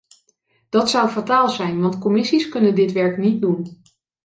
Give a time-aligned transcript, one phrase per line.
[0.69, 3.81] Dat zou fataal zijn, want commissies kunnen dit werk niet doen.